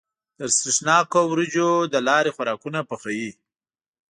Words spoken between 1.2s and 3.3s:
وريجو له لارې خوراکونه پخوي.